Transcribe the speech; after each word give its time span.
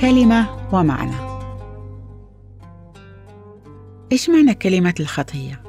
كلمة 0.00 0.46
ومعنى. 0.72 1.16
إيش 4.12 4.30
معنى 4.30 4.54
كلمة 4.54 4.94
الخطية؟ 5.00 5.62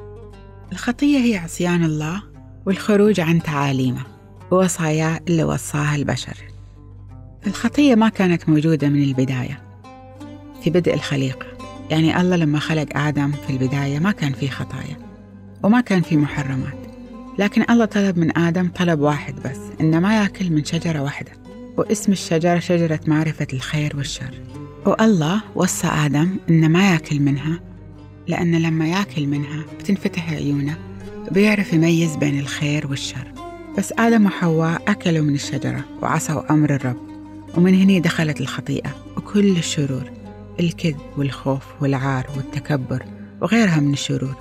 الخطية 0.72 1.18
هي 1.18 1.36
عصيان 1.36 1.84
الله 1.84 2.22
والخروج 2.66 3.20
عن 3.20 3.42
تعاليمه 3.42 4.02
ووصاياه 4.50 5.20
اللي 5.28 5.44
وصاها 5.44 5.96
البشر. 5.96 6.36
الخطية 7.46 7.94
ما 7.94 8.08
كانت 8.08 8.48
موجودة 8.48 8.88
من 8.88 9.02
البداية 9.02 9.62
في 10.62 10.70
بدء 10.70 10.94
الخليقة. 10.94 11.46
يعني 11.90 12.20
الله 12.20 12.36
لما 12.36 12.58
خلق 12.58 12.96
آدم 12.96 13.32
في 13.32 13.50
البداية 13.50 13.98
ما 13.98 14.12
كان 14.12 14.32
في 14.32 14.48
خطايا 14.48 14.96
وما 15.62 15.80
كان 15.80 16.02
في 16.02 16.16
محرمات. 16.16 16.78
لكن 17.38 17.64
الله 17.70 17.84
طلب 17.84 18.18
من 18.18 18.38
آدم 18.38 18.68
طلب 18.68 19.00
واحد 19.00 19.34
بس 19.34 19.58
إنه 19.80 20.00
ما 20.00 20.22
يأكل 20.22 20.50
من 20.50 20.64
شجرة 20.64 21.02
واحدة. 21.02 21.39
واسم 21.76 22.12
الشجرة 22.12 22.58
شجرة 22.58 23.00
معرفة 23.06 23.46
الخير 23.52 23.96
والشر. 23.96 24.34
والله 24.86 25.42
وصى 25.54 25.86
آدم 25.86 26.36
إنه 26.50 26.68
ما 26.68 26.92
يأكل 26.92 27.20
منها 27.20 27.60
لأن 28.28 28.62
لما 28.62 28.88
يأكل 28.88 29.26
منها 29.26 29.64
بتنفتح 29.78 30.30
عيونه 30.32 30.78
بيعرف 31.30 31.72
يميز 31.72 32.16
بين 32.16 32.38
الخير 32.38 32.86
والشر. 32.86 33.32
بس 33.78 33.92
آدم 33.98 34.26
وحواء 34.26 34.82
أكلوا 34.88 35.24
من 35.24 35.34
الشجرة 35.34 35.84
وعصوا 36.02 36.52
أمر 36.52 36.74
الرب 36.74 36.96
ومن 37.56 37.74
هنا 37.74 37.98
دخلت 37.98 38.40
الخطيئة 38.40 38.90
وكل 39.16 39.56
الشرور 39.56 40.10
الكذب 40.60 41.00
والخوف 41.16 41.62
والعار 41.80 42.26
والتكبر 42.36 43.04
وغيرها 43.42 43.80
من 43.80 43.92
الشرور. 43.92 44.34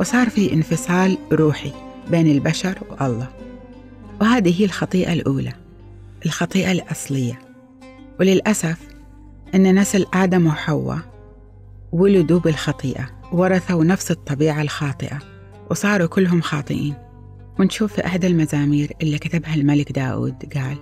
وصار 0.00 0.30
في 0.30 0.52
انفصال 0.52 1.18
روحي 1.32 1.72
بين 2.10 2.26
البشر 2.26 2.78
والله. 2.90 3.28
وهذه 4.20 4.60
هي 4.60 4.64
الخطيئة 4.64 5.12
الأولى. 5.12 5.63
الخطيئة 6.26 6.72
الأصلية. 6.72 7.38
وللأسف 8.20 8.78
أن 9.54 9.78
نسل 9.78 10.06
آدم 10.14 10.46
وحواء 10.46 10.98
ولدوا 11.92 12.40
بالخطيئة 12.40 13.10
ورثوا 13.32 13.84
نفس 13.84 14.10
الطبيعة 14.10 14.62
الخاطئة 14.62 15.18
وصاروا 15.70 16.06
كلهم 16.06 16.40
خاطئين. 16.40 16.94
ونشوف 17.58 17.92
في 17.92 18.06
أحد 18.06 18.24
المزامير 18.24 18.92
اللي 19.02 19.18
كتبها 19.18 19.54
الملك 19.54 19.92
داود 19.92 20.52
قال 20.54 20.76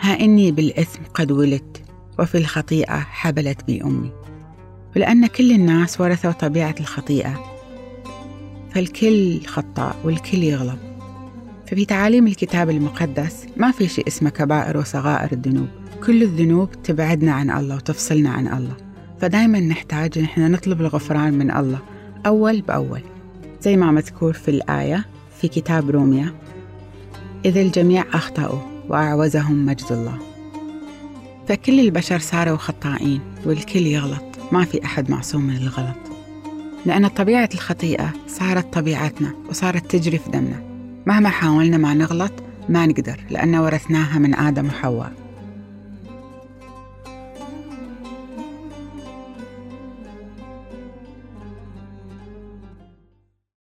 ها 0.00 0.20
إني 0.20 0.52
بالإثم 0.52 1.02
قد 1.14 1.32
ولدت 1.32 1.82
وفي 2.18 2.38
الخطيئة 2.38 2.98
حبلت 2.98 3.64
بي 3.64 3.82
أمي. 3.82 4.12
ولأن 4.96 5.26
كل 5.26 5.52
الناس 5.52 6.00
ورثوا 6.00 6.32
طبيعة 6.32 6.74
الخطيئة 6.80 7.56
فالكل 8.70 9.40
خطاء 9.46 9.96
والكل 10.04 10.42
يغلط. 10.42 10.78
ففي 11.66 11.84
تعاليم 11.84 12.26
الكتاب 12.26 12.70
المقدس 12.70 13.46
ما 13.56 13.70
في 13.70 13.88
شيء 13.88 14.08
اسمه 14.08 14.30
كبائر 14.30 14.76
وصغائر 14.76 15.32
الذنوب. 15.32 15.68
كل 16.06 16.22
الذنوب 16.22 16.82
تبعدنا 16.82 17.32
عن 17.32 17.50
الله 17.50 17.76
وتفصلنا 17.76 18.30
عن 18.30 18.48
الله. 18.48 18.76
فدايما 19.20 19.60
نحتاج 19.60 20.18
نحن 20.18 20.52
نطلب 20.52 20.80
الغفران 20.80 21.34
من 21.34 21.50
الله 21.50 21.78
أول 22.26 22.60
بأول. 22.60 23.00
زي 23.62 23.76
ما 23.76 23.90
مذكور 23.90 24.32
في 24.32 24.50
الآية 24.50 25.04
في 25.40 25.48
كتاب 25.48 25.90
روميا 25.90 26.34
إذ 27.44 27.56
الجميع 27.56 28.04
أخطأوا 28.12 28.60
وأعوزهم 28.88 29.66
مجد 29.66 29.86
الله. 29.90 30.18
فكل 31.48 31.80
البشر 31.80 32.18
صاروا 32.18 32.56
خطائين 32.56 33.20
والكل 33.44 33.86
يغلط 33.86 34.24
ما 34.52 34.64
في 34.64 34.84
أحد 34.84 35.10
معصوم 35.10 35.42
من 35.42 35.56
الغلط. 35.56 35.96
لأن 36.86 37.08
طبيعة 37.08 37.48
الخطيئة 37.54 38.12
صارت 38.28 38.74
طبيعتنا 38.74 39.34
وصارت 39.48 39.90
تجري 39.90 40.18
في 40.18 40.30
دمنا. 40.30 40.75
مهما 41.06 41.28
حاولنا 41.28 41.76
ما 41.76 41.94
نغلط 41.94 42.32
ما 42.68 42.86
نقدر 42.86 43.20
لأن 43.30 43.54
ورثناها 43.54 44.18
من 44.18 44.34
آدم 44.34 44.66
وحواء. 44.66 45.25